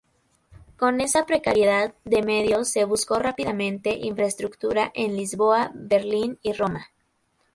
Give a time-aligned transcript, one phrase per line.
[0.77, 6.87] Con esa precariedad de medios se buscó rápidamente infraestructura en Lisboa, Berlín y Roma.